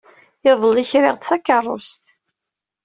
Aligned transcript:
Iḍelli, 0.51 0.83
kriɣ-d 0.91 1.23
takeṛṛust. 1.23 2.03